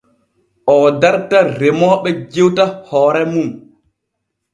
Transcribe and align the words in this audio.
Oo 0.73 0.87
darta 1.01 1.37
remooɓe 1.59 2.09
jewta 2.33 2.65
hoore 2.87 3.21
mum. 3.33 3.49